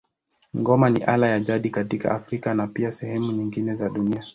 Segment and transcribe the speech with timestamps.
[0.57, 4.25] Ngoma ni ala ya jadi katika Afrika na pia sehemu nyingine za dunia.